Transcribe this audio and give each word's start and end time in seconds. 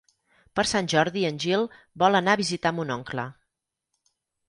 Per 0.59 0.63
Sant 0.69 0.89
Jordi 0.93 1.27
en 1.29 1.37
Gil 1.45 1.67
vol 2.05 2.21
anar 2.23 2.37
a 2.39 2.43
visitar 2.43 2.75
mon 2.79 2.99
oncle. 2.99 3.31